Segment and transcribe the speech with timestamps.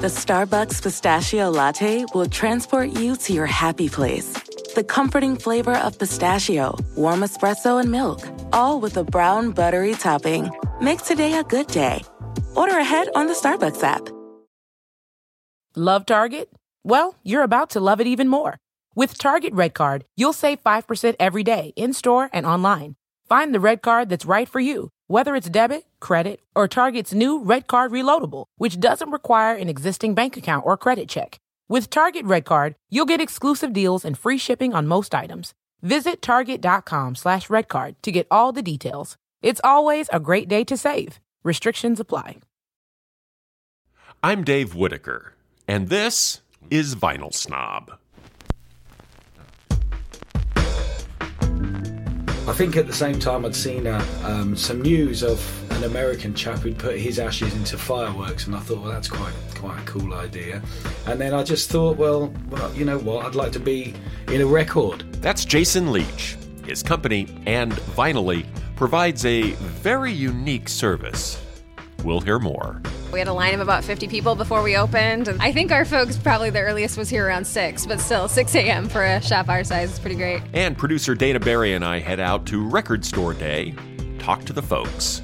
[0.00, 4.32] The Starbucks Pistachio Latte will transport you to your happy place.
[4.74, 8.20] The comforting flavor of pistachio, warm espresso, and milk,
[8.52, 10.50] all with a brown buttery topping.
[10.80, 12.02] Make today a good day.
[12.56, 14.08] Order ahead on the Starbucks app.
[15.76, 16.50] Love Target?
[16.82, 18.58] Well, you're about to love it even more.
[18.94, 22.96] With Target Red Card, you'll save 5% every day in store and online.
[23.28, 27.42] Find the red card that's right for you, whether it's debit, credit, or Target's new
[27.42, 31.38] Red Card Reloadable, which doesn't require an existing bank account or credit check.
[31.68, 35.54] With Target Red Card, you'll get exclusive deals and free shipping on most items.
[35.82, 39.16] Visit target.com slash redcard to get all the details.
[39.42, 41.20] It's always a great day to save.
[41.42, 42.38] Restrictions apply.
[44.22, 45.34] I'm Dave Whitaker,
[45.68, 46.40] and this
[46.70, 47.98] is Vinyl Snob.
[52.46, 55.40] I think at the same time I'd seen uh, um, some news of
[55.72, 59.32] an American chap who'd put his ashes into fireworks, and I thought, well, that's quite
[59.54, 60.62] quite a cool idea.
[61.06, 63.24] And then I just thought, well, well, you know what?
[63.24, 63.94] I'd like to be
[64.28, 65.10] in a record.
[65.22, 66.36] That's Jason Leach.
[66.66, 68.46] His company, and Vinyly,
[68.76, 71.42] provides a very unique service.
[72.02, 72.82] We'll hear more.
[73.14, 75.28] We had a line of about 50 people before we opened.
[75.38, 78.88] I think our folks probably the earliest was here around 6, but still 6 a.m.
[78.88, 80.42] for a shop our size is pretty great.
[80.52, 83.72] And producer Dana Barry and I head out to Record Store Day,
[84.18, 85.22] talk to the folks.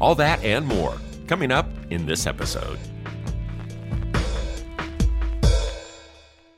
[0.00, 2.78] All that and more coming up in this episode.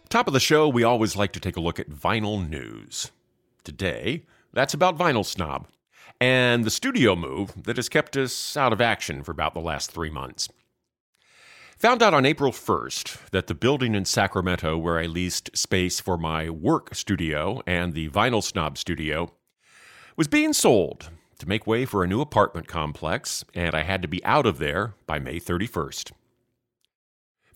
[0.08, 3.10] Top of the show, we always like to take a look at vinyl news.
[3.64, 5.66] Today, that's about Vinyl Snob
[6.20, 9.90] and the studio move that has kept us out of action for about the last
[9.90, 10.48] three months.
[11.80, 16.18] Found out on April 1st that the building in Sacramento where I leased space for
[16.18, 19.32] my work studio and the Vinyl Snob studio
[20.14, 21.08] was being sold
[21.38, 24.58] to make way for a new apartment complex, and I had to be out of
[24.58, 26.12] there by May 31st.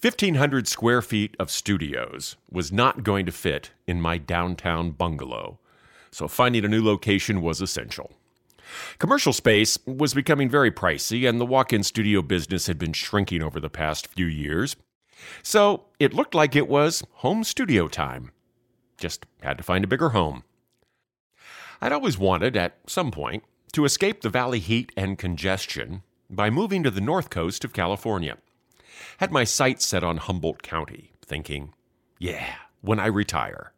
[0.00, 5.58] 1,500 square feet of studios was not going to fit in my downtown bungalow,
[6.10, 8.10] so finding a new location was essential.
[8.98, 13.42] Commercial space was becoming very pricey, and the walk in studio business had been shrinking
[13.42, 14.76] over the past few years.
[15.42, 18.32] So it looked like it was home studio time.
[18.98, 20.44] Just had to find a bigger home.
[21.80, 26.82] I'd always wanted, at some point, to escape the valley heat and congestion by moving
[26.82, 28.38] to the north coast of California.
[29.18, 31.74] Had my sights set on Humboldt County, thinking,
[32.18, 33.73] yeah, when I retire.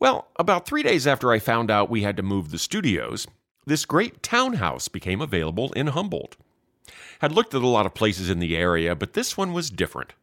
[0.00, 3.26] Well, about three days after I found out we had to move the studios,
[3.66, 6.38] this great townhouse became available in Humboldt.
[7.20, 10.14] Had looked at a lot of places in the area, but this one was different.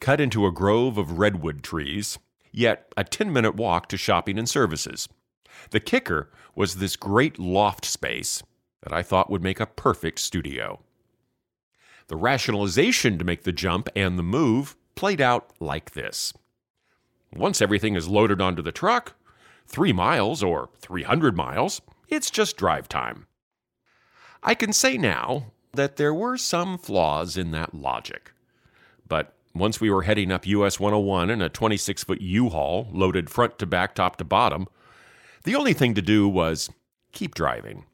[0.00, 2.18] Cut into a grove of redwood trees,
[2.50, 5.08] yet a 10 minute walk to shopping and services.
[5.70, 8.42] The kicker was this great loft space
[8.82, 10.80] that I thought would make a perfect studio.
[12.08, 16.32] The rationalization to make the jump and the move played out like this.
[17.34, 19.14] Once everything is loaded onto the truck,
[19.66, 23.26] three miles or 300 miles, it's just drive time.
[24.42, 28.32] I can say now that there were some flaws in that logic.
[29.06, 33.28] But once we were heading up US 101 in a 26 foot U Haul loaded
[33.28, 34.66] front to back, top to bottom,
[35.44, 36.70] the only thing to do was
[37.12, 37.84] keep driving.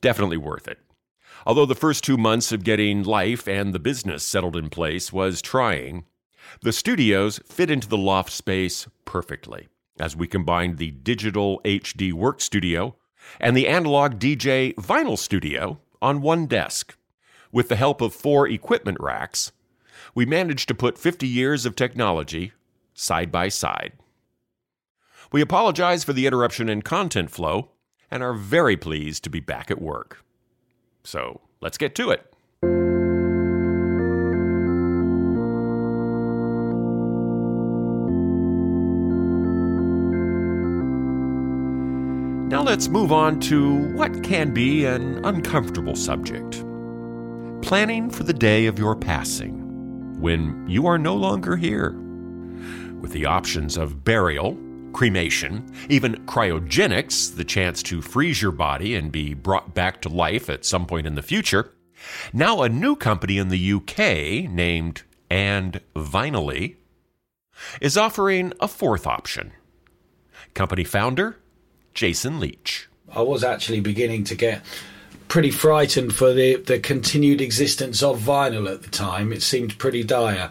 [0.00, 0.78] Definitely worth it.
[1.46, 5.42] Although the first two months of getting life and the business settled in place was
[5.42, 6.04] trying,
[6.60, 9.68] the studios fit into the loft space perfectly
[10.00, 12.96] as we combined the digital HD work studio
[13.40, 16.96] and the analog DJ vinyl studio on one desk.
[17.52, 19.52] With the help of four equipment racks,
[20.14, 22.52] we managed to put 50 years of technology
[22.94, 23.92] side by side.
[25.30, 27.70] We apologize for the interruption in content flow
[28.10, 30.24] and are very pleased to be back at work.
[31.04, 32.31] So let's get to it.
[42.72, 46.64] Let's move on to what can be an uncomfortable subject
[47.60, 51.90] planning for the day of your passing, when you are no longer here.
[52.98, 54.56] With the options of burial,
[54.94, 60.48] cremation, even cryogenics, the chance to freeze your body and be brought back to life
[60.48, 61.74] at some point in the future,
[62.32, 66.76] now a new company in the UK named And Vinyly
[67.82, 69.52] is offering a fourth option.
[70.54, 71.36] Company founder
[71.94, 72.88] Jason Leach.
[73.14, 74.62] I was actually beginning to get
[75.28, 79.32] pretty frightened for the, the continued existence of vinyl at the time.
[79.32, 80.50] It seemed pretty dire.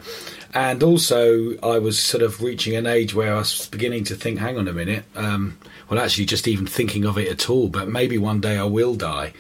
[0.54, 4.40] And also, I was sort of reaching an age where I was beginning to think,
[4.40, 5.58] hang on a minute, um,
[5.92, 8.96] well, actually, just even thinking of it at all, but maybe one day I will
[8.96, 9.34] die.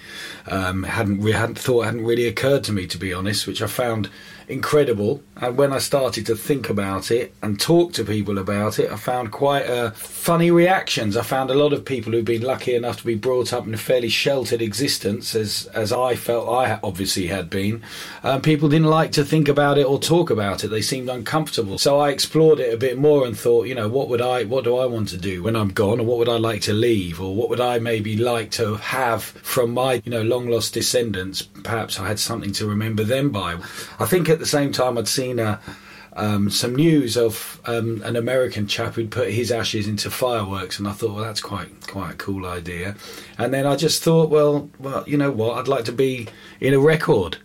[0.47, 4.09] Um, hadn't hadn't thought hadn't really occurred to me to be honest, which I found
[4.51, 5.23] incredible.
[5.37, 8.95] And when I started to think about it and talk to people about it, I
[8.95, 11.17] found quite uh, funny reactions.
[11.17, 13.73] I found a lot of people who've been lucky enough to be brought up in
[13.73, 17.81] a fairly sheltered existence, as as I felt I obviously had been.
[18.23, 20.67] Um, people didn't like to think about it or talk about it.
[20.67, 21.77] They seemed uncomfortable.
[21.77, 24.63] So I explored it a bit more and thought, you know, what would I, what
[24.63, 27.19] do I want to do when I'm gone, or what would I like to leave,
[27.21, 31.41] or what would I maybe like to have from my, you know, long lost descendants?
[31.41, 33.57] Perhaps I had something to remember them by.
[33.99, 35.59] I think at the same time, I'd seen a.
[36.13, 40.85] Um, some news of um, an American chap who'd put his ashes into fireworks, and
[40.85, 42.97] I thought, well, that's quite quite a cool idea.
[43.37, 45.57] And then I just thought, well, well, you know what?
[45.57, 46.27] I'd like to be
[46.59, 47.37] in a record,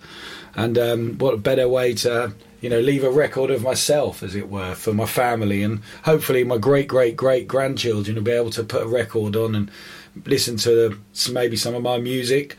[0.56, 4.34] and um, what a better way to you know leave a record of myself, as
[4.34, 8.50] it were, for my family, and hopefully my great great great grandchildren will be able
[8.50, 9.70] to put a record on and
[10.24, 10.98] listen to
[11.30, 12.56] maybe some of my music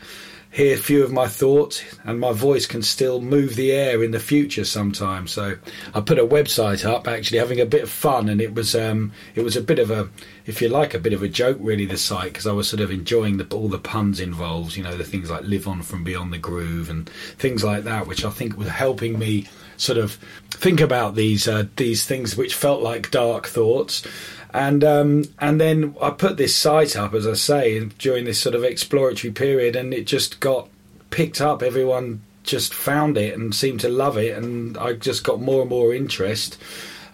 [0.50, 4.10] hear a few of my thoughts, and my voice can still move the air in
[4.10, 5.30] the future sometimes.
[5.30, 5.56] So
[5.94, 9.12] I put a website up, actually having a bit of fun, and it was um,
[9.34, 10.08] it was a bit of a,
[10.46, 11.86] if you like, a bit of a joke really.
[11.86, 14.96] The site because I was sort of enjoying the, all the puns involved, you know,
[14.96, 18.30] the things like "live on from beyond the groove" and things like that, which I
[18.30, 19.46] think was helping me
[19.76, 20.18] sort of
[20.50, 24.06] think about these uh, these things which felt like dark thoughts
[24.50, 28.54] and um, and then I put this site up, as I say, during this sort
[28.54, 30.68] of exploratory period, and it just got
[31.10, 31.62] picked up.
[31.62, 35.70] Everyone just found it and seemed to love it, and I just got more and
[35.70, 36.58] more interest.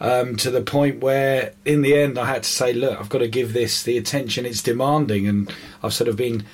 [0.00, 3.18] Um, to the point where, in the end, I had to say, "Look, I've got
[3.18, 5.52] to give this the attention it's demanding," and
[5.82, 6.44] I've sort of been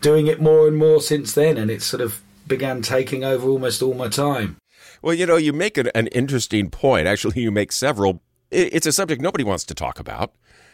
[0.00, 3.82] doing it more and more since then, and it sort of began taking over almost
[3.82, 4.56] all my time.
[5.02, 7.06] Well, you know, you make an, an interesting point.
[7.06, 10.32] Actually, you make several it's a subject nobody wants to talk about.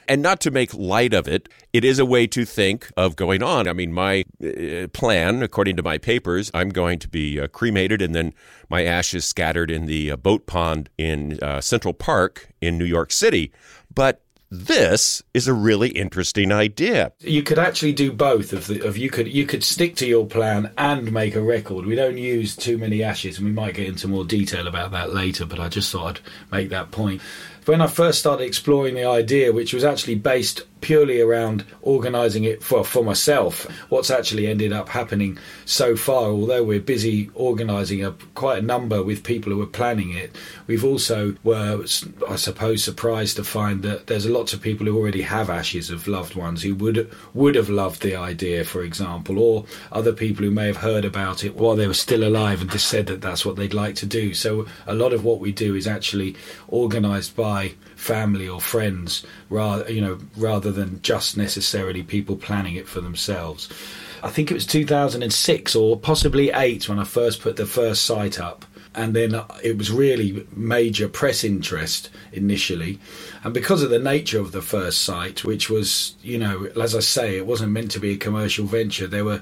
[0.08, 3.42] And not to make light of it, it is a way to think of going
[3.42, 3.66] on.
[3.66, 8.00] I mean, my uh, plan, according to my papers, I'm going to be uh, cremated
[8.00, 8.32] and then
[8.68, 13.10] my ashes scattered in the uh, boat pond in uh, Central Park in New York
[13.10, 13.52] City.
[13.92, 17.12] But this is a really interesting idea.
[17.18, 20.24] You could actually do both of the of you could you could stick to your
[20.24, 21.84] plan and make a record.
[21.84, 25.12] We don't use too many ashes and we might get into more detail about that
[25.12, 26.20] later, but I just thought
[26.52, 27.22] I'd make that point
[27.66, 32.62] when I first started exploring the idea, which was actually based purely around organising it
[32.62, 38.12] for, for myself, what's actually ended up happening so far, although we're busy organising a,
[38.34, 40.36] quite a number with people who are planning it,
[40.68, 41.84] we've also were,
[42.28, 46.06] I suppose, surprised to find that there's lots of people who already have ashes of
[46.06, 50.50] loved ones who would would have loved the idea, for example, or other people who
[50.50, 53.44] may have heard about it while they were still alive and just said that that's
[53.44, 54.34] what they'd like to do.
[54.34, 56.36] So a lot of what we do is actually
[56.70, 57.55] organised by
[57.96, 63.68] family or friends rather you know rather than just necessarily people planning it for themselves.
[64.22, 68.40] I think it was 2006 or possibly 8 when i first put the first site
[68.40, 68.64] up
[68.96, 72.98] and then it was really major press interest initially
[73.44, 77.00] and because of the nature of the first site which was you know as i
[77.00, 79.40] say it wasn't meant to be a commercial venture there were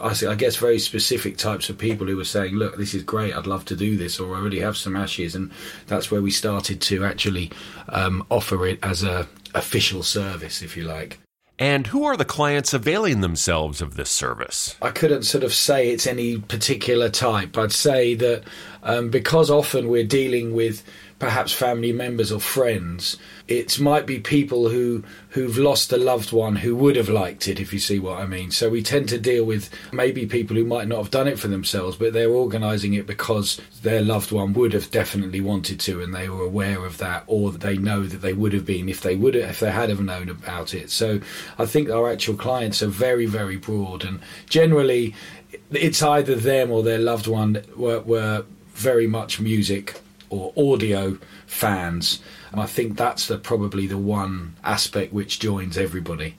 [0.00, 3.46] i guess very specific types of people who were saying look this is great i'd
[3.46, 5.50] love to do this or i already have some ashes and
[5.88, 7.50] that's where we started to actually
[7.88, 11.18] um, offer it as a official service if you like
[11.58, 14.76] and who are the clients availing themselves of this service?
[14.82, 17.56] I couldn't sort of say it's any particular type.
[17.56, 18.44] I'd say that
[18.86, 20.82] um, because often we're dealing with
[21.18, 23.16] perhaps family members or friends.
[23.48, 27.58] It might be people who who've lost a loved one who would have liked it,
[27.58, 28.50] if you see what I mean.
[28.50, 31.48] So we tend to deal with maybe people who might not have done it for
[31.48, 36.14] themselves, but they're organising it because their loved one would have definitely wanted to, and
[36.14, 39.16] they were aware of that, or they know that they would have been if they
[39.16, 40.90] would have, if they had have known about it.
[40.90, 41.20] So
[41.58, 45.14] I think our actual clients are very very broad, and generally
[45.72, 48.44] it's either them or their loved one were, were
[48.76, 52.20] very much music or audio fans.
[52.52, 56.36] And I think that's the, probably the one aspect which joins everybody.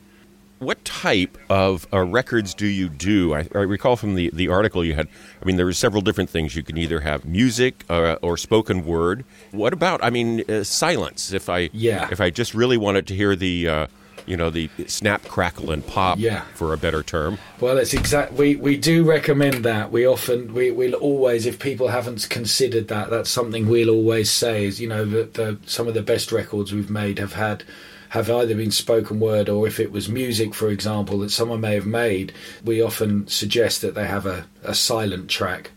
[0.59, 3.35] What type of uh, records do you do?
[3.35, 5.07] I, I, recall from the, the article you had,
[5.39, 6.55] I mean, there were several different things.
[6.55, 9.23] You can either have music uh, or spoken word.
[9.51, 11.31] What about, I mean, uh, silence?
[11.31, 12.09] If I, yeah.
[12.11, 13.87] if I just really wanted to hear the uh,
[14.27, 16.41] you know the snap crackle and pop yeah.
[16.53, 20.69] for a better term well it's exact we we do recommend that we often we
[20.69, 25.05] we'll always if people haven't considered that that's something we'll always say is you know
[25.05, 27.63] that the, some of the best records we've made have had
[28.09, 31.73] have either been spoken word or if it was music, for example, that someone may
[31.73, 32.31] have made,
[32.63, 35.71] we often suggest that they have a, a silent track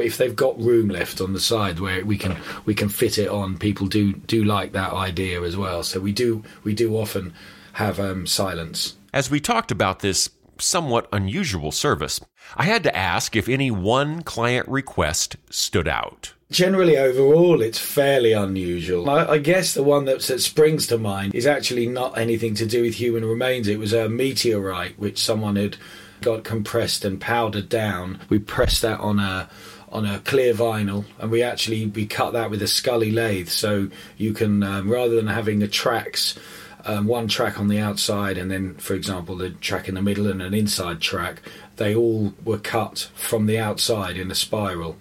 [0.00, 3.28] if they've got room left on the side where we can we can fit it
[3.28, 5.82] on, people do do like that idea as well.
[5.82, 7.34] So we do we do often
[7.74, 8.94] have um, silence.
[9.12, 12.20] As we talked about this somewhat unusual service,
[12.56, 16.32] I had to ask if any one client request stood out.
[16.50, 19.08] Generally, overall, it's fairly unusual.
[19.08, 22.66] I, I guess the one that, that, springs to mind is actually not anything to
[22.66, 23.68] do with human remains.
[23.68, 25.78] It was a meteorite which someone had
[26.20, 28.20] got compressed and powdered down.
[28.28, 29.48] We pressed that on a
[29.90, 33.48] on a clear vinyl, and we actually we cut that with a Scully lathe.
[33.48, 36.38] So you can um, rather than having the tracks
[36.84, 40.26] um, one track on the outside and then, for example, the track in the middle
[40.26, 41.42] and an inside track,
[41.76, 44.96] they all were cut from the outside in a spiral.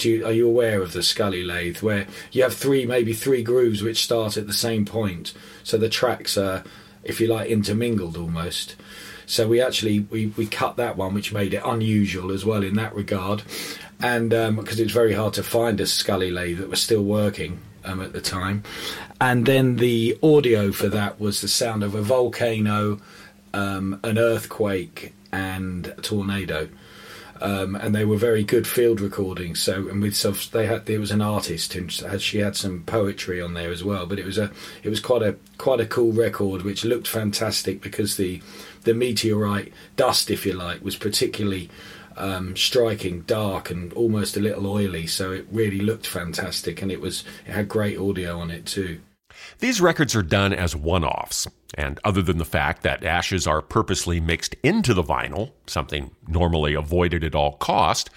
[0.00, 3.82] You, are you aware of the Scully lathe where you have three, maybe three grooves
[3.82, 5.32] which start at the same point?
[5.62, 6.64] So the tracks are,
[7.04, 8.74] if you like, intermingled almost.
[9.26, 12.74] So we actually we, we cut that one, which made it unusual as well in
[12.74, 13.44] that regard,
[14.00, 17.60] and because um, it's very hard to find a Scully lathe that was still working
[17.84, 18.62] um, at the time.
[19.20, 23.00] And then the audio for that was the sound of a volcano,
[23.54, 26.68] um, an earthquake, and a tornado.
[27.40, 29.60] Um, and they were very good field recordings.
[29.60, 32.84] So, and with some, they had there was an artist who had, she had some
[32.84, 34.06] poetry on there as well.
[34.06, 34.52] But it was a
[34.84, 38.40] it was quite a quite a cool record, which looked fantastic because the
[38.84, 41.68] the meteorite dust, if you like, was particularly
[42.16, 45.06] um, striking, dark, and almost a little oily.
[45.06, 49.00] So it really looked fantastic, and it was it had great audio on it too.
[49.58, 53.62] These records are done as one offs, and other than the fact that ashes are
[53.62, 58.10] purposely mixed into the vinyl, something normally avoided at all cost,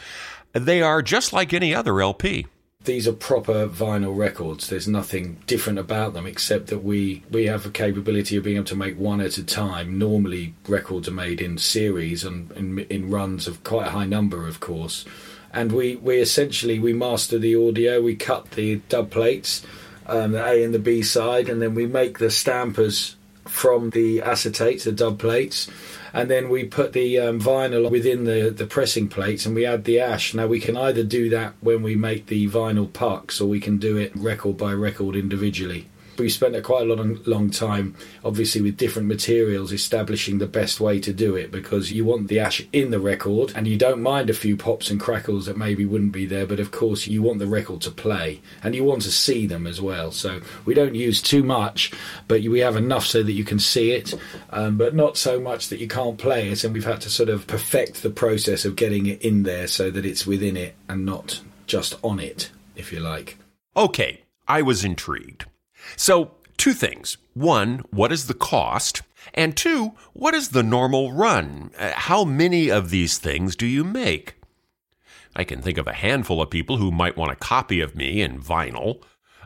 [0.53, 2.47] they are just like any other LP
[2.85, 4.69] these are proper vinyl records.
[4.69, 8.65] There's nothing different about them except that we we have a capability of being able
[8.67, 9.97] to make one at a time.
[9.97, 14.47] Normally, records are made in series and in, in runs of quite a high number,
[14.47, 15.05] of course.
[15.53, 18.01] And we, we essentially we master the audio.
[18.01, 19.65] We cut the dub plates,
[20.05, 23.15] um, the A and the B side, and then we make the stampers
[23.45, 25.69] from the acetates, the dub plates
[26.13, 29.83] and then we put the um, vinyl within the, the pressing plates and we add
[29.83, 30.33] the ash.
[30.33, 33.77] Now we can either do that when we make the vinyl pucks or we can
[33.77, 38.61] do it record by record individually we spent a quite a long, long time, obviously,
[38.61, 42.61] with different materials, establishing the best way to do it because you want the ash
[42.73, 46.11] in the record and you don't mind a few pops and crackles that maybe wouldn't
[46.11, 49.11] be there, but of course, you want the record to play and you want to
[49.11, 50.11] see them as well.
[50.11, 51.91] So we don't use too much,
[52.27, 54.13] but we have enough so that you can see it,
[54.49, 56.63] um, but not so much that you can't play it.
[56.63, 59.91] And we've had to sort of perfect the process of getting it in there so
[59.91, 63.37] that it's within it and not just on it, if you like.
[63.75, 65.45] Okay, I was intrigued.
[65.95, 67.17] So, two things.
[67.33, 69.01] One, what is the cost?
[69.33, 71.71] And two, what is the normal run?
[71.77, 74.35] Uh, how many of these things do you make?
[75.35, 78.21] I can think of a handful of people who might want a copy of me
[78.21, 79.01] in vinyl,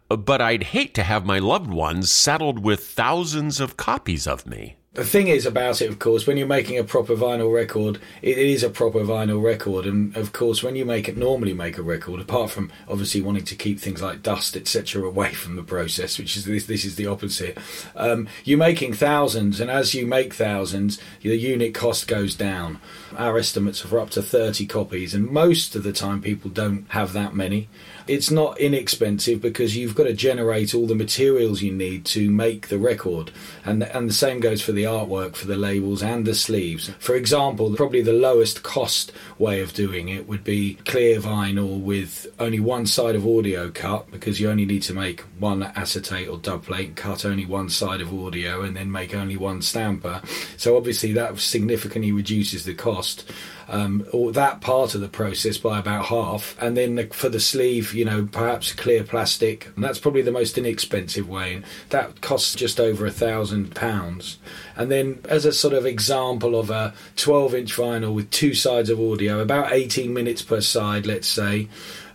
[0.07, 4.75] but I'd hate to have my loved ones saddled with thousands of copies of me
[4.99, 8.37] the thing is about it, of course, when you're making a proper vinyl record, it
[8.37, 11.81] is a proper vinyl record, and of course, when you make it normally make a
[11.81, 16.19] record, apart from obviously wanting to keep things like dust, etc., away from the process,
[16.19, 17.57] which is this, this is the opposite.
[17.95, 22.79] Um, you're making thousands, and as you make thousands, the unit cost goes down.
[23.17, 26.85] Our estimates are for up to 30 copies, and most of the time, people don't
[26.89, 27.69] have that many
[28.09, 32.67] it's not inexpensive because you've got to generate all the materials you need to make
[32.67, 33.31] the record,
[33.63, 36.89] and and the same goes for the artwork for the labels and the sleeves.
[36.99, 42.27] For example, probably the lowest cost way of doing it would be clear vinyl with
[42.39, 46.37] only one side of audio cut because you only need to make one acetate or
[46.37, 50.21] dub plate, cut only one side of audio, and then make only one stamper.
[50.57, 53.29] So obviously that significantly reduces the cost
[53.69, 56.57] um, or that part of the process by about half.
[56.59, 59.67] And then the, for the sleeve, you know, perhaps clear plastic.
[59.75, 61.61] And that's probably the most inexpensive way.
[61.89, 64.39] That costs just over a thousand pounds.
[64.75, 68.89] And then, as a sort of example of a 12 inch vinyl with two sides
[68.89, 71.69] of audio, about 18 minutes per side, let's say,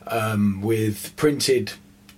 [0.08, 1.72] um, with printed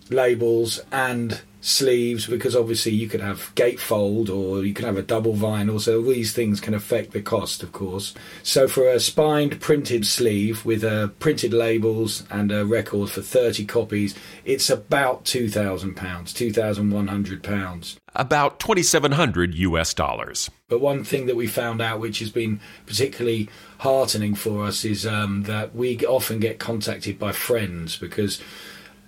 [0.09, 5.35] labels and sleeves because obviously you could have gatefold or you could have a double
[5.35, 8.14] vinyl so these things can affect the cost of course.
[8.44, 13.64] So for a spined printed sleeve with uh, printed labels and a record for 30
[13.64, 17.99] copies it's about 2000 pounds 2100 pounds.
[18.14, 20.49] About 2700 US dollars.
[20.68, 25.04] But one thing that we found out which has been particularly heartening for us is
[25.04, 28.40] um, that we often get contacted by friends because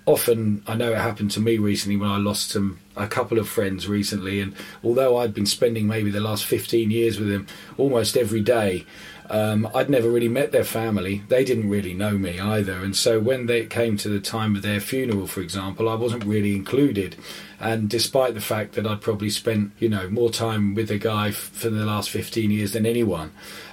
[0.09, 3.49] often I know it happened to me recently when I lost some a couple of
[3.49, 7.47] friends recently, and although I'd been spending maybe the last fifteen years with them
[7.77, 8.85] almost every day,
[9.31, 11.21] Um, I'd never really met their family.
[11.29, 12.77] They didn't really know me either.
[12.83, 16.25] And so when they came to the time of their funeral, for example, I wasn't
[16.25, 17.15] really included.
[17.61, 21.29] And despite the fact that I'd probably spent, you know, more time with the guy
[21.29, 23.33] f- for the last 15 years than anyone,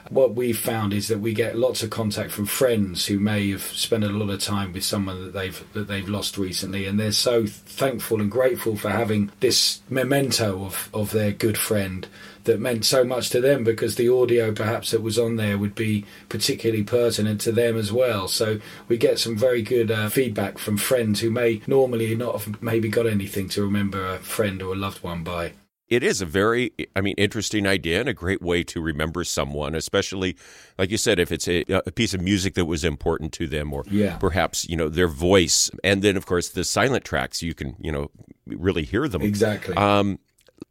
[0.10, 3.64] what we've found is that we get lots of contact from friends who may have
[3.64, 7.12] spent a lot of time with someone that they've that they've lost recently, and they're
[7.12, 12.08] so thankful and grateful for having this memento of of their good friend
[12.44, 15.74] that meant so much to them because the audio perhaps that was on there would
[15.74, 18.28] be particularly pertinent to them as well.
[18.28, 22.62] So we get some very good uh, feedback from friends who may normally not have
[22.62, 25.54] maybe got anything to remember a friend or a loved one by
[25.90, 29.76] it is a very i mean interesting idea and a great way to remember someone
[29.76, 30.36] especially
[30.78, 33.74] like you said if it's a, a piece of music that was important to them
[33.74, 34.18] or yeah.
[34.18, 37.92] perhaps you know their voice and then of course the silent tracks you can you
[37.92, 38.10] know
[38.48, 40.20] really hear them exactly um,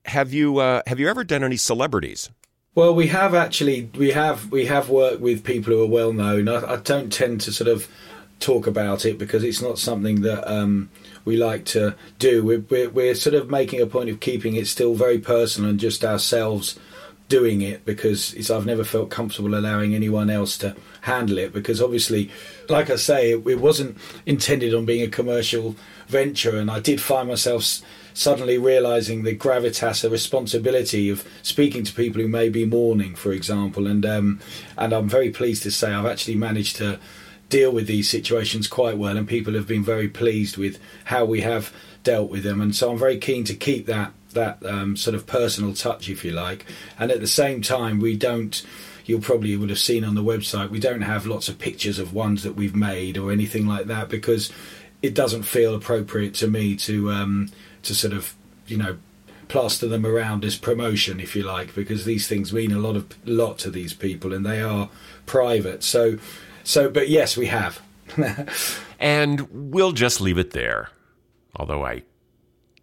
[0.07, 2.31] have you uh, have you ever done any celebrities
[2.75, 6.49] well, we have actually we have we have worked with people who are well known.
[6.49, 7.89] I, I don't tend to sort of
[8.41, 10.91] talk about it because it's not something that um,
[11.25, 12.45] we like to do.
[12.45, 15.81] We're, we're, we're, sort of making a point of keeping it still very personal and
[15.81, 16.79] just ourselves
[17.29, 21.81] doing it because it's I've never felt comfortable allowing anyone else to handle it because
[21.81, 22.31] obviously,
[22.69, 25.77] like I say, it, it wasn't intended on being a commercial
[26.07, 27.81] venture, and I did find myself
[28.13, 33.33] suddenly realizing the gravitas, the responsibility of speaking to people who may be mourning, for
[33.33, 34.41] example, and um,
[34.77, 37.01] and I'm very pleased to say I've actually managed to
[37.49, 41.43] deal with these situations quite well, and people have been very pleased with how we
[41.43, 41.73] have
[42.03, 42.61] dealt with them.
[42.61, 46.25] And so I'm very keen to keep that that um, sort of personal touch, if
[46.25, 46.67] you like.
[46.99, 48.65] And at the same time, we don't.
[49.07, 50.71] You'll probably would have seen on the website.
[50.71, 54.09] We don't have lots of pictures of ones that we've made or anything like that
[54.09, 54.51] because
[55.03, 57.51] it doesn't feel appropriate to me to um,
[57.83, 58.35] to sort of
[58.67, 58.97] you know
[59.49, 63.07] plaster them around as promotion, if you like, because these things mean a lot of
[63.27, 64.89] lot to these people and they are
[65.27, 65.83] private.
[65.83, 66.19] So
[66.65, 67.81] so, but yes, we have.
[68.99, 70.91] and we'll just leave it there.
[71.57, 72.03] Although I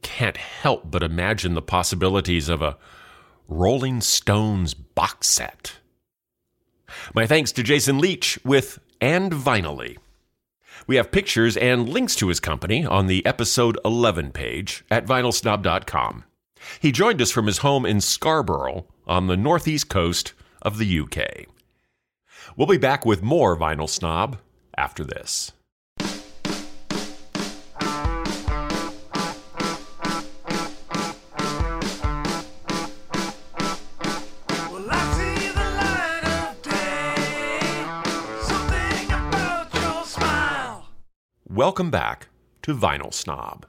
[0.01, 2.77] can't help but imagine the possibilities of a
[3.47, 5.77] Rolling Stones box set.
[7.13, 9.97] My thanks to Jason Leach with And Vinyly.
[10.87, 16.23] We have pictures and links to his company on the episode 11 page at vinylsnob.com.
[16.79, 21.47] He joined us from his home in Scarborough on the northeast coast of the UK.
[22.57, 24.37] We'll be back with more Vinyl Snob
[24.77, 25.53] after this.
[41.47, 42.29] Welcome back
[42.63, 43.65] to Vinyl Snob.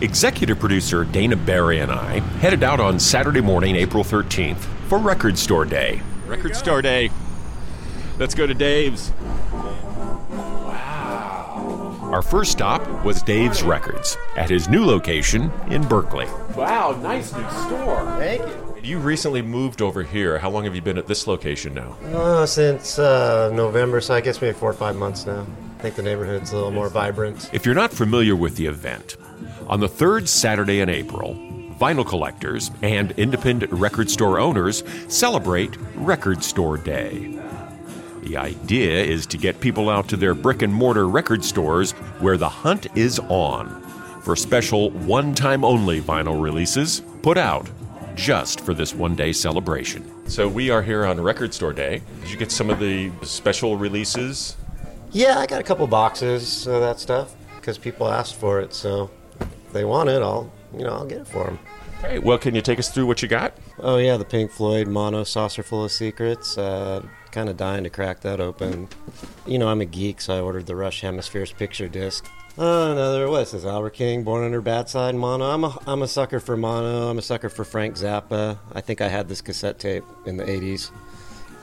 [0.00, 4.58] Executive producer Dana Barry and I headed out on Saturday morning, April 13th,
[4.88, 6.00] for Record Store Day.
[6.26, 7.10] Record Store Day.
[8.16, 9.10] Let's go to Dave's.
[10.30, 11.98] Wow.
[12.12, 16.26] Our first stop was Dave's Records at his new location in Berkeley.
[16.56, 18.04] Wow, nice new store.
[18.18, 18.76] Thank you.
[18.84, 20.38] You recently moved over here.
[20.38, 21.96] How long have you been at this location now?
[22.14, 25.44] Uh, since uh, November, so I guess maybe four or five months now.
[25.78, 27.50] I think the neighborhood's a little more vibrant.
[27.52, 29.16] If you're not familiar with the event,
[29.68, 31.34] on the third Saturday in April,
[31.78, 37.38] vinyl collectors and independent record store owners celebrate Record Store Day.
[38.22, 42.36] The idea is to get people out to their brick and mortar record stores where
[42.36, 43.82] the hunt is on
[44.22, 47.68] for special one time only vinyl releases put out
[48.14, 50.04] just for this one day celebration.
[50.28, 52.02] So we are here on Record Store Day.
[52.22, 54.56] Did you get some of the special releases?
[55.12, 58.74] Yeah, I got a couple boxes of that stuff because people asked for it.
[58.74, 59.10] So
[59.72, 61.58] they want it, I'll you know I'll get it for them.
[62.00, 63.54] Hey, well, can you take us through what you got?
[63.80, 66.56] Oh yeah, the Pink Floyd Mono Saucerful of Secrets.
[66.56, 67.02] Uh,
[67.32, 68.88] kind of dying to crack that open.
[69.46, 72.24] You know I'm a geek, so I ordered the Rush Hemispheres picture disc.
[72.58, 73.64] Uh, another what is this?
[73.64, 75.44] Albert King, Born Under Bad Sign Mono.
[75.44, 77.08] I'm a I'm a sucker for mono.
[77.08, 78.58] I'm a sucker for Frank Zappa.
[78.72, 80.90] I think I had this cassette tape in the '80s.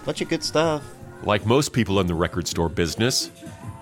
[0.05, 0.83] Bunch of good stuff.
[1.23, 3.29] Like most people in the record store business,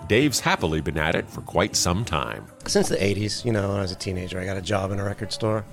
[0.08, 2.46] Dave's happily been at it for quite some time.
[2.66, 5.00] Since the 80s, you know, when I was a teenager, I got a job in
[5.00, 5.64] a record store.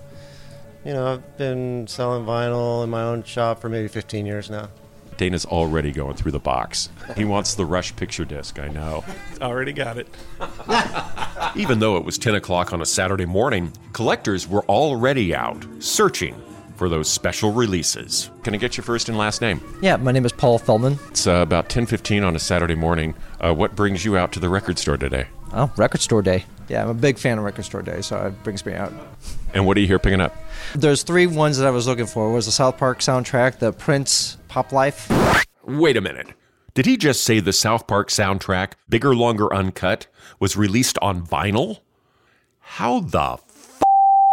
[0.85, 4.69] You know, I've been selling vinyl in my own shop for maybe 15 years now.
[5.17, 6.89] Dana's already going through the box.
[7.15, 9.03] He wants the Rush picture disc, I know.
[9.41, 10.07] Already got it.
[11.55, 16.41] Even though it was 10 o'clock on a Saturday morning, collectors were already out searching
[16.81, 18.31] for those special releases.
[18.41, 19.61] Can I get your first and last name?
[19.83, 20.97] Yeah, my name is Paul Feldman.
[21.09, 23.13] It's uh, about 10:15 on a Saturday morning.
[23.43, 25.27] Uh, what brings you out to the record store today?
[25.53, 26.45] Oh, record store day.
[26.71, 28.93] Yeah, I'm a big fan of Record Store Day, so it brings me out.
[29.53, 30.33] And what are you here picking up?
[30.73, 32.31] There's three ones that I was looking for.
[32.31, 35.11] Was the South Park soundtrack, the Prince Pop Life.
[35.65, 36.27] Wait a minute.
[36.73, 40.07] Did he just say the South Park soundtrack, Bigger, Longer, Uncut,
[40.39, 41.81] was released on vinyl?
[42.59, 43.39] How the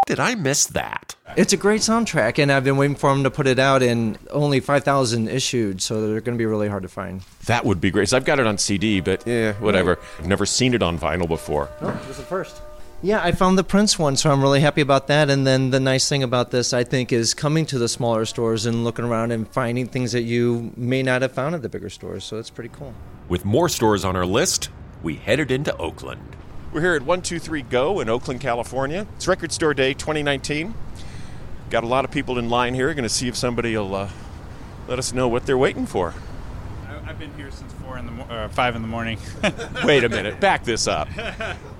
[0.09, 1.15] did I miss that?
[1.37, 4.19] It's a great soundtrack, and I've been waiting for them to put it out, and
[4.31, 7.21] only 5,000 issued, so they're going to be really hard to find.
[7.45, 8.09] That would be great.
[8.09, 9.99] So I've got it on CD, but eh, yeah, whatever.
[10.19, 11.69] I've never seen it on vinyl before.
[11.83, 12.63] No, it was the first.
[13.03, 15.29] Yeah, I found the Prince one, so I'm really happy about that.
[15.29, 18.65] And then the nice thing about this, I think, is coming to the smaller stores
[18.65, 21.91] and looking around and finding things that you may not have found at the bigger
[21.91, 22.25] stores.
[22.25, 22.95] So it's pretty cool.
[23.29, 24.71] With more stores on our list,
[25.03, 26.35] we headed into Oakland.
[26.71, 29.07] We're here at 123 Go in Oakland, California.
[29.17, 30.75] It's Record Store Day 2019.
[31.71, 32.93] Got a lot of people in line here.
[32.93, 34.11] Going to see if somebody will uh,
[34.87, 36.13] let us know what they're waiting for.
[37.07, 39.19] I've been here since four in the mo- uh, five in the morning.
[39.85, 40.41] Wait a minute.
[40.41, 41.09] Back this up.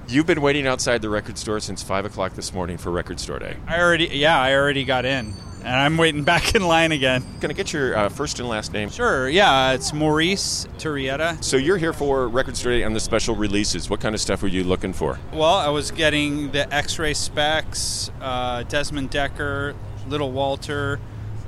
[0.09, 3.39] You've been waiting outside the record store since five o'clock this morning for Record Store
[3.39, 3.59] Day.
[3.67, 7.25] I already, yeah, I already got in, and I'm waiting back in line again.
[7.41, 8.91] Can I get your uh, first and last name?
[8.91, 9.29] Sure.
[9.29, 11.43] Yeah, it's Maurice Turrieta.
[11.43, 13.91] So you're here for Record Store Day and the special releases.
[13.91, 15.19] What kind of stuff were you looking for?
[15.33, 19.75] Well, I was getting the X-Ray Spex, uh, Desmond Dekker,
[20.09, 21.01] Little Walter,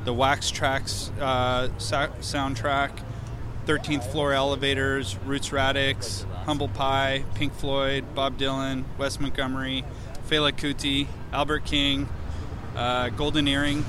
[0.05, 3.03] the Wax Trax uh, sa- soundtrack,
[3.66, 9.85] 13th Floor Elevators, Roots Radics, Humble Pie, Pink Floyd, Bob Dylan, Wes Montgomery,
[10.29, 12.09] Fela Kuti, Albert King,
[12.77, 13.85] uh, Golden Earring,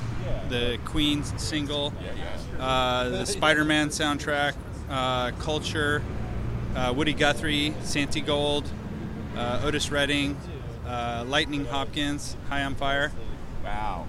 [0.49, 1.93] the Queen's single,
[2.59, 4.53] uh, the Spider-Man soundtrack,
[4.89, 6.03] uh, Culture,
[6.75, 8.65] uh, Woody Guthrie, Santigold,
[9.35, 10.37] uh, Otis Redding,
[10.85, 13.11] uh, Lightning Hopkins, High on Fire.
[13.63, 14.07] Wow.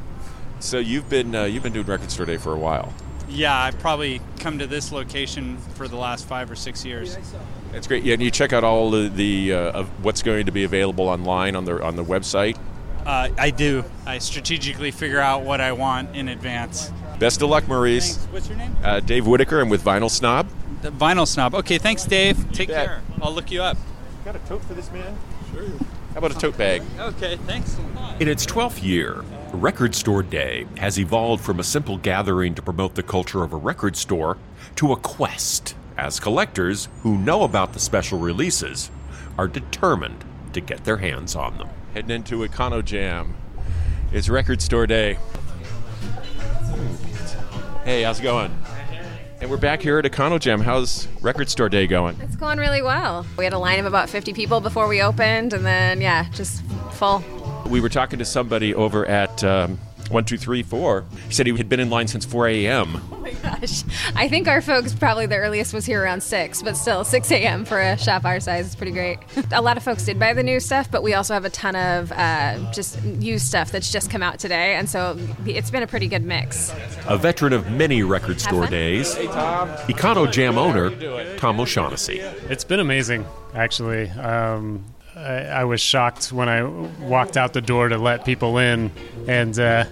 [0.60, 2.92] So you've been uh, you've been doing Record Store Day for a while.
[3.28, 7.16] Yeah, I've probably come to this location for the last five or six years.
[7.72, 8.04] That's great.
[8.04, 11.08] Yeah, and you check out all of the uh, of what's going to be available
[11.08, 12.58] online on the on the website.
[13.06, 13.84] Uh, I do.
[14.06, 16.90] I strategically figure out what I want in advance.
[17.18, 18.16] Best of luck, Maurice.
[18.16, 18.32] Thanks.
[18.32, 18.76] What's your name?
[18.82, 19.60] Uh, Dave Whitaker.
[19.60, 20.48] I'm with Vinyl Snob.
[20.82, 21.54] The Vinyl Snob.
[21.54, 22.50] Okay, thanks, Dave.
[22.52, 22.86] Take bet.
[22.86, 23.02] care.
[23.20, 23.76] I'll look you up.
[24.24, 25.16] Got a tote for this man?
[25.52, 25.68] Sure.
[26.12, 26.82] How about a tote bag?
[26.98, 28.20] Okay, thanks a lot.
[28.20, 32.94] In its 12th year, Record Store Day has evolved from a simple gathering to promote
[32.94, 34.36] the culture of a record store
[34.76, 38.90] to a quest, as collectors who know about the special releases
[39.38, 41.68] are determined to get their hands on them.
[41.94, 43.34] Heading into Econo Jam.
[44.12, 45.18] It's Record Store Day.
[47.84, 48.56] Hey, how's it going?
[49.42, 50.62] And we're back here at Econo Jam.
[50.62, 52.18] How's Record Store Day going?
[52.22, 53.26] It's going really well.
[53.36, 56.64] We had a line of about 50 people before we opened, and then, yeah, just
[56.92, 57.22] full.
[57.68, 59.78] We were talking to somebody over at um,
[60.12, 61.04] 1234.
[61.28, 63.00] He said he had been in line since 4 a.m.
[63.12, 63.84] Oh my gosh.
[64.14, 67.64] I think our folks probably the earliest was here around 6, but still, 6 a.m.
[67.64, 69.18] for a shop our size is pretty great.
[69.52, 71.74] a lot of folks did buy the new stuff, but we also have a ton
[71.76, 75.86] of uh, just used stuff that's just come out today, and so it's been a
[75.86, 76.72] pretty good mix.
[77.06, 78.70] A veteran of many record store fun.
[78.70, 82.18] days, Econo Jam owner Tom O'Shaughnessy.
[82.20, 84.10] It's been amazing, actually.
[84.10, 88.90] Um, I, I was shocked when I walked out the door to let people in,
[89.28, 89.84] and uh,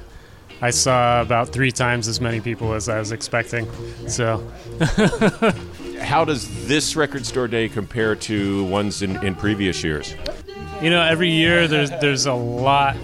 [0.63, 3.69] I saw about three times as many people as I was expecting.
[4.09, 4.39] So,
[6.01, 10.15] How does this record store day compare to ones in, in previous years?
[10.81, 12.97] you know, every year there's there's a lot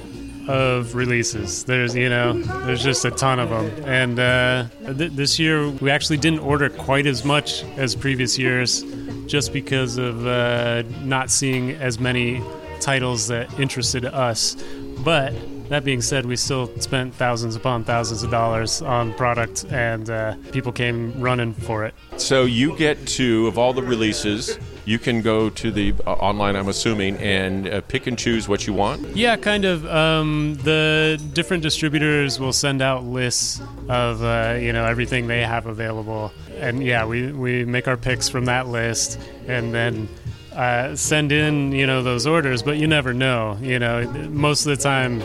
[0.49, 1.65] of releases.
[1.65, 2.33] There's you know
[2.65, 4.67] there's just a ton of them, and uh,
[4.97, 8.83] th- this year we actually didn't order quite as much as previous years,
[9.27, 12.43] just because of uh, not seeing as many
[12.81, 14.57] titles that interested us.
[15.05, 15.35] But
[15.69, 20.37] that being said, we still spent thousands upon thousands of dollars on product, and uh,
[20.53, 21.95] people came running for it.
[22.17, 26.55] So you get to, of all the releases, you can go to the uh, online,
[26.57, 29.17] I'm assuming, and uh, pick and choose what you want.
[29.17, 29.85] Yeah, kind of.
[29.87, 35.67] Um, the different distributors will send out lists of uh, you know everything they have
[35.67, 40.09] available, and yeah, we we make our picks from that list, and then.
[40.53, 43.59] Uh, send in, you know, those orders, but you never know.
[43.61, 45.23] You know, most of the time,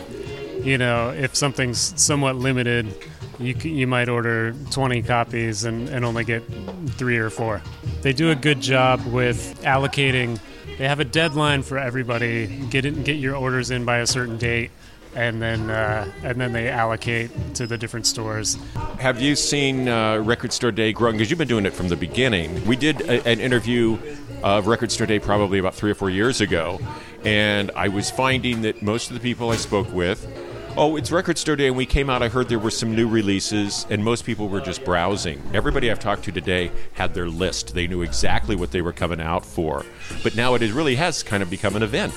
[0.62, 2.94] you know, if something's somewhat limited,
[3.38, 6.42] you you might order 20 copies and, and only get
[6.90, 7.60] three or four.
[8.02, 10.38] They do a good job with allocating.
[10.78, 12.46] They have a deadline for everybody.
[12.70, 14.70] Get it, get your orders in by a certain date,
[15.14, 18.56] and then uh, and then they allocate to the different stores.
[18.98, 21.16] Have you seen uh, Record Store Day growing?
[21.16, 22.64] Because you've been doing it from the beginning.
[22.66, 23.98] We did a, an interview
[24.42, 26.80] of Record Store Day probably about three or four years ago,
[27.24, 30.26] and I was finding that most of the people I spoke with,
[30.76, 32.22] oh, it's Record Store Day, and we came out.
[32.22, 35.42] I heard there were some new releases, and most people were just browsing.
[35.52, 37.74] Everybody I've talked to today had their list.
[37.74, 39.84] They knew exactly what they were coming out for.
[40.22, 42.12] But now it is, really has kind of become an event.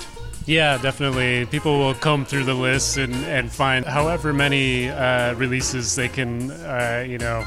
[0.46, 1.48] Yeah, definitely.
[1.48, 6.52] People will comb through the list and, and find however many uh, releases they can,
[6.52, 7.44] uh, you know,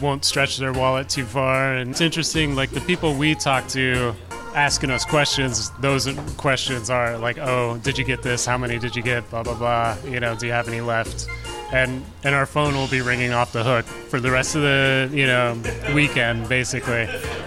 [0.00, 1.74] won't stretch their wallet too far.
[1.74, 4.14] And it's interesting, like the people we talk to
[4.54, 8.44] asking us questions, those questions are like, oh, did you get this?
[8.44, 9.28] How many did you get?
[9.30, 9.96] Blah, blah, blah.
[10.04, 11.28] You know, do you have any left?
[11.72, 15.10] and and our phone will be ringing off the hook for the rest of the
[15.12, 15.60] you know
[15.94, 17.04] weekend, basically.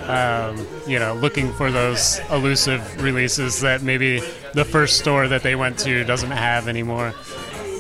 [0.07, 4.19] Um, you know, looking for those elusive releases that maybe
[4.53, 7.13] the first store that they went to doesn't have anymore.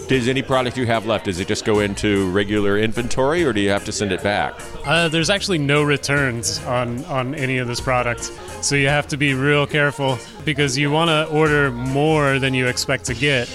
[0.07, 3.61] Does any product you have left, does it just go into regular inventory or do
[3.61, 4.53] you have to send it back?
[4.85, 8.23] Uh, there's actually no returns on, on any of this product.
[8.61, 12.67] So you have to be real careful because you want to order more than you
[12.67, 13.47] expect to get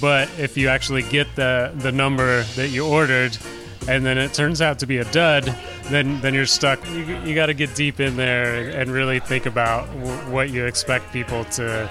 [0.00, 3.36] but if you actually get the the number that you ordered,
[3.88, 5.44] and then it turns out to be a dud,
[5.84, 6.84] then then you're stuck.
[6.90, 10.64] You, you got to get deep in there and really think about w- what you
[10.64, 11.90] expect people to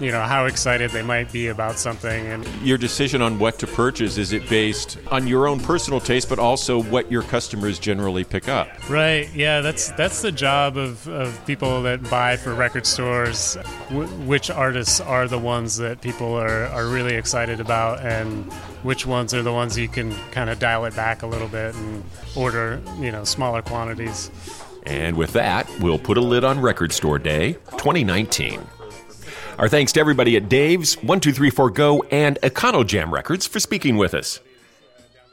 [0.00, 3.66] you know how excited they might be about something and your decision on what to
[3.66, 8.24] purchase is it based on your own personal taste but also what your customers generally
[8.24, 8.68] pick up?
[8.90, 9.32] Right.
[9.34, 13.56] Yeah that's that's the job of, of people that buy for record stores
[13.88, 18.52] w- which artists are the ones that people are, are really excited about and
[18.82, 21.74] which ones are the ones you can kind of dial it back a little bit
[21.74, 22.02] and
[22.34, 24.30] order you know smaller quantities.
[24.86, 28.60] And with that, we'll put a lid on Record Store Day 2019.
[29.56, 34.40] Our thanks to everybody at Dave's, 1234 Go, and Econojam Records for speaking with us.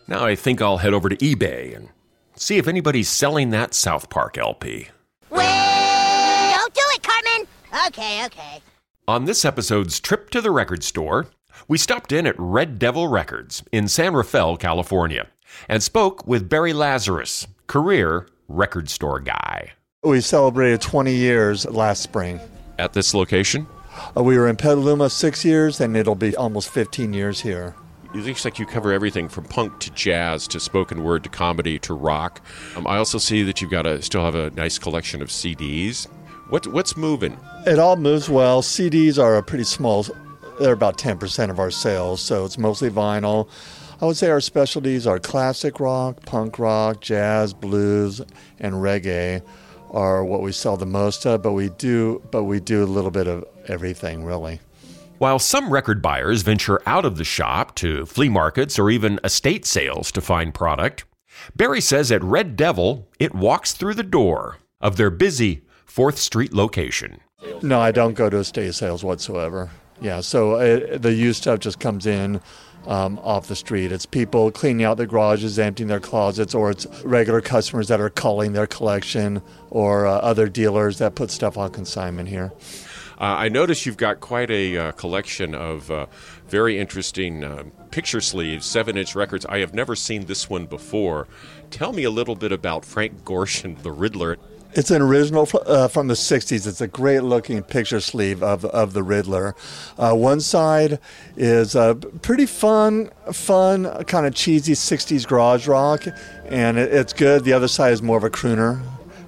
[0.07, 1.89] Now I think I'll head over to eBay and
[2.35, 4.89] see if anybody's selling that South Park LP.
[5.31, 7.47] Well, don't do it, Cartman!
[7.87, 8.61] Okay, okay.
[9.07, 11.25] On this episode's trip to the record store,
[11.67, 15.27] we stopped in at Red Devil Records in San Rafael, California,
[15.67, 19.71] and spoke with Barry Lazarus, career record store guy.
[20.03, 22.39] We celebrated 20 years last spring.
[22.77, 23.65] At this location?
[24.15, 27.75] Uh, we were in Petaluma six years, and it'll be almost 15 years here.
[28.13, 31.79] It looks like you cover everything from punk to jazz to spoken word to comedy
[31.79, 32.41] to rock.
[32.75, 36.07] Um, I also see that you've got a still have a nice collection of CDs.
[36.49, 37.37] What what's moving?
[37.65, 38.61] It all moves well.
[38.61, 40.05] CDs are a pretty small.
[40.59, 43.47] They're about 10% of our sales, so it's mostly vinyl.
[44.01, 48.19] I would say our specialties are classic rock, punk rock, jazz, blues,
[48.59, 49.41] and reggae
[49.91, 53.11] are what we sell the most of, but we do but we do a little
[53.11, 54.59] bit of everything really.
[55.17, 59.65] While some record buyers venture out of the shop to flea markets or even estate
[59.65, 61.05] sales to find product,
[61.55, 66.53] Barry says at Red Devil it walks through the door of their busy 4th Street
[66.53, 67.19] location.
[67.61, 69.69] No, I don't go to estate sales whatsoever.
[70.01, 72.41] Yeah, so uh, the used stuff just comes in
[72.87, 73.91] um, off the street.
[73.91, 78.09] It's people cleaning out their garages, emptying their closets, or it's regular customers that are
[78.09, 82.51] culling their collection, or uh, other dealers that put stuff on consignment here.
[83.21, 86.07] Uh, I notice you've got quite a uh, collection of uh,
[86.47, 89.45] very interesting picture sleeves, seven inch records.
[89.45, 91.27] I have never seen this one before.
[91.69, 94.37] Tell me a little bit about Frank Gorshin, the Riddler.
[94.73, 96.65] It's an original uh, from the 60s.
[96.65, 99.53] It's a great looking picture sleeve of, of the Riddler.
[99.99, 100.97] Uh, one side
[101.37, 106.05] is a pretty fun, fun, kind of cheesy 60s garage rock,
[106.45, 107.43] and it, it's good.
[107.43, 108.81] The other side is more of a crooner.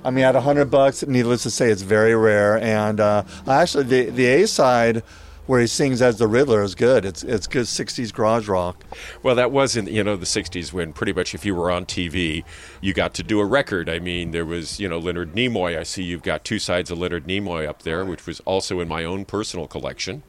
[0.06, 2.60] I mean, at 100 bucks, needless to say, it's very rare.
[2.60, 5.04] And uh, actually, the, the A side
[5.46, 7.06] where he sings as the Riddler is good.
[7.06, 8.84] It's it's good '60s garage rock.
[9.22, 11.86] Well, that was in you know the '60s when pretty much if you were on
[11.86, 12.44] TV,
[12.82, 13.90] you got to do a record.
[13.90, 15.78] I mean, there was you know Leonard Nimoy.
[15.78, 18.88] I see you've got two sides of Leonard Nimoy up there, which was also in
[18.88, 20.24] my own personal collection.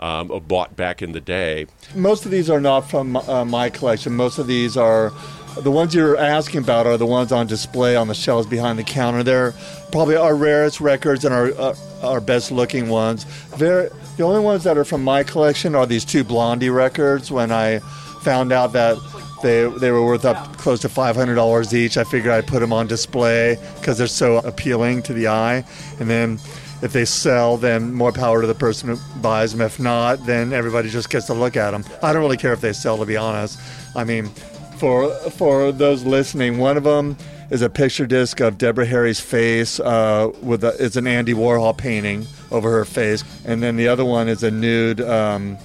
[0.00, 1.66] Um, bought back in the day.
[1.92, 4.14] Most of these are not from uh, my collection.
[4.14, 5.12] Most of these are
[5.60, 8.84] the ones you're asking about are the ones on display on the shelves behind the
[8.84, 9.22] counter.
[9.22, 9.52] They're
[9.92, 13.26] probably our rarest records and our uh, our best looking ones.
[13.56, 13.90] The
[14.20, 17.30] only ones that are from my collection are these two Blondie records.
[17.30, 17.80] When I
[18.22, 18.96] found out that
[19.42, 22.60] they they were worth up close to five hundred dollars each, I figured I'd put
[22.60, 25.64] them on display because they're so appealing to the eye.
[25.98, 26.38] And then
[26.80, 29.60] if they sell, then more power to the person who buys them.
[29.60, 31.84] If not, then everybody just gets to look at them.
[32.02, 33.58] I don't really care if they sell, to be honest.
[33.96, 34.30] I mean,
[34.78, 37.16] for for those listening, one of them
[37.50, 41.76] is a picture disc of Deborah Harry's face uh, with a, it's an Andy Warhol
[41.76, 45.58] painting over her face, and then the other one is a nude um,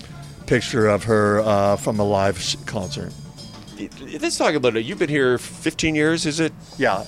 [0.47, 3.13] picture of her uh, from a live sh- concert.
[4.19, 4.85] Let's talk about it.
[4.85, 6.53] You've been here 15 years, is it?
[6.77, 7.03] Yeah.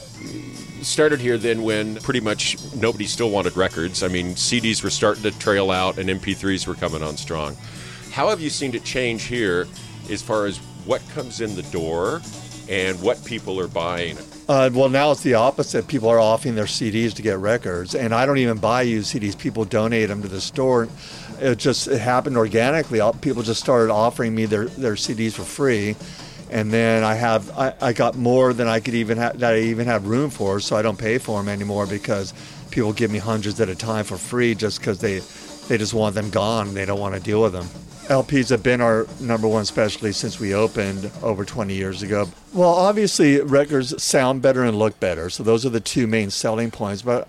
[0.82, 4.04] Started here then when pretty much nobody still wanted records.
[4.04, 7.56] I mean, CDs were starting to trail out and MP3s were coming on strong.
[8.12, 9.68] How have you seen it change here
[10.10, 12.22] as far as what comes in the door
[12.70, 14.18] and what people are buying?
[14.48, 15.88] Uh, well, now it's the opposite.
[15.88, 19.38] People are offering their CDs to get records, and I don't even buy used CDs.
[19.38, 20.88] People donate them to the store.
[21.40, 23.02] It just it happened organically.
[23.22, 25.96] People just started offering me their, their CDs for free,
[26.52, 29.60] and then I have I, I got more than I could even ha- that I
[29.60, 32.34] even have room for, so I don't pay for them anymore because
[32.70, 35.20] people give me hundreds at a time for free just because they
[35.68, 36.76] they just want them gone.
[36.76, 37.68] They don't want to deal with them.
[38.08, 42.30] LPs have been our number one specialty since we opened over 20 years ago.
[42.54, 46.70] Well, obviously, records sound better and look better, so those are the two main selling
[46.70, 47.02] points.
[47.02, 47.28] But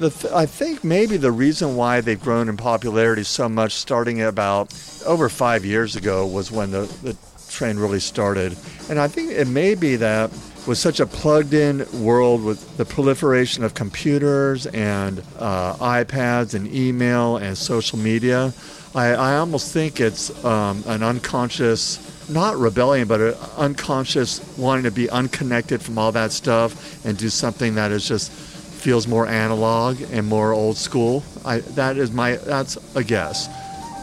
[0.00, 4.72] th- I think maybe the reason why they've grown in popularity so much, starting about
[5.04, 7.16] over five years ago, was when the, the
[7.50, 8.56] trend really started.
[8.88, 10.30] And I think it may be that
[10.66, 16.72] with such a plugged in world with the proliferation of computers and uh, iPads and
[16.74, 18.52] email and social media,
[18.94, 24.90] I, I almost think it's um, an unconscious, not rebellion, but an unconscious wanting to
[24.90, 30.00] be unconnected from all that stuff and do something that is just feels more analog
[30.10, 31.22] and more old school.
[31.44, 33.48] I, that is my that's a guess,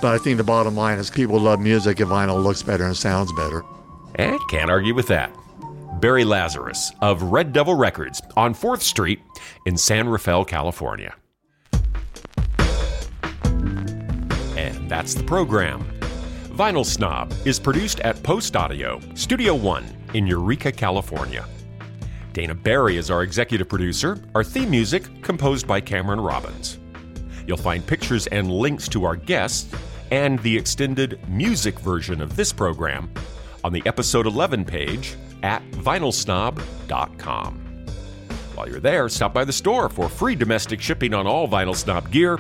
[0.02, 2.96] but I think the bottom line is people love music if vinyl looks better and
[2.96, 3.64] sounds better.
[4.16, 5.36] And can't argue with that.
[6.00, 9.20] Barry Lazarus of Red Devil Records on 4th Street
[9.66, 11.16] in San Rafael, California.
[14.90, 15.86] That's the program.
[16.50, 21.46] Vinyl Snob is produced at Post Audio, Studio One in Eureka, California.
[22.34, 26.80] Dana Barry is our executive producer, our theme music composed by Cameron Robbins.
[27.48, 29.74] You'll find pictures and links to our guests
[30.12, 33.12] and the extended music version of this program
[33.64, 37.65] on the episode 11 page at vinylsnob.com.
[38.56, 42.10] While you're there, stop by the store for free domestic shipping on all Vinyl Snob
[42.10, 42.40] gear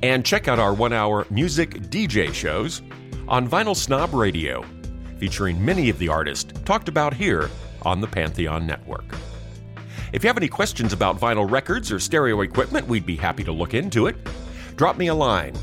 [0.00, 2.82] and check out our one hour music DJ shows
[3.26, 4.64] on Vinyl Snob Radio,
[5.18, 7.50] featuring many of the artists talked about here
[7.82, 9.04] on the Pantheon Network.
[10.12, 13.50] If you have any questions about vinyl records or stereo equipment, we'd be happy to
[13.50, 14.16] look into it.
[14.76, 15.54] Drop me a line,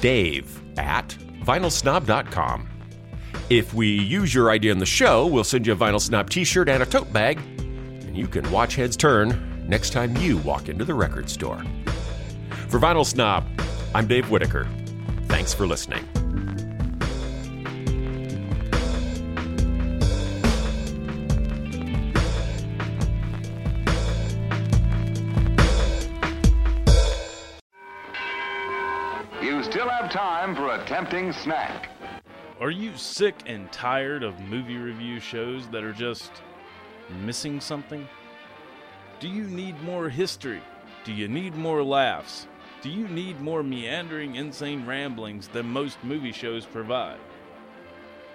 [0.00, 1.08] dave at
[1.42, 2.66] vinylsnob.com.
[3.50, 6.44] If we use your idea in the show, we'll send you a Vinyl Snob t
[6.44, 10.68] shirt and a tote bag, and you can watch heads turn next time you walk
[10.68, 11.62] into the record store.
[12.66, 13.46] For Vinyl Snob,
[13.94, 14.66] I'm Dave Whitaker.
[15.28, 16.04] Thanks for listening.
[29.40, 31.90] You still have time for a tempting snack.
[32.60, 36.32] Are you sick and tired of movie review shows that are just
[37.24, 38.08] missing something?
[39.20, 40.62] Do you need more history?
[41.04, 42.46] Do you need more laughs?
[42.80, 47.18] Do you need more meandering, insane ramblings than most movie shows provide?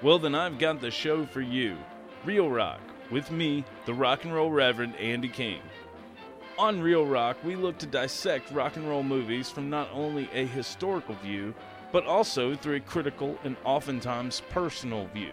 [0.04, 1.76] Well, then I've got the show for you
[2.24, 5.60] Real Rock, with me, the rock and roll Reverend Andy King.
[6.60, 10.45] On Real Rock, we look to dissect rock and roll movies from not only a
[10.45, 11.56] historical view,
[11.91, 15.32] but also through a critical and oftentimes personal view.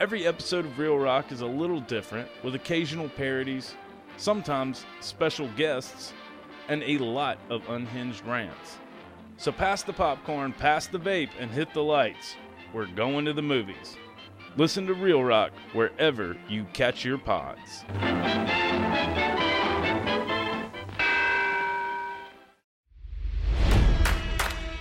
[0.00, 3.74] Every episode of Real Rock is a little different, with occasional parodies,
[4.16, 6.12] sometimes special guests,
[6.68, 8.78] and a lot of unhinged rants.
[9.36, 12.36] So pass the popcorn, pass the vape, and hit the lights.
[12.72, 13.96] We're going to the movies.
[14.56, 17.84] Listen to Real Rock wherever you catch your pods.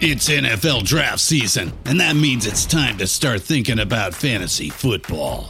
[0.01, 5.49] It's NFL draft season, and that means it's time to start thinking about fantasy football.